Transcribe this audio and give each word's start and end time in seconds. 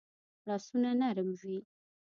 لاسونه 0.47 0.89
نرم 1.01 1.29
وي 1.41 1.57